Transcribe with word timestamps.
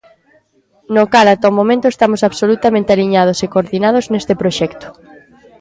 No 0.95 1.03
cal 1.13 1.27
ata 1.33 1.51
o 1.51 1.57
momento 1.59 1.85
estamos 1.89 2.21
absolutamente 2.29 2.89
aliñados 2.91 3.37
e 3.45 3.47
coordinados 3.53 4.05
neste 4.11 4.33
proxecto. 4.41 4.87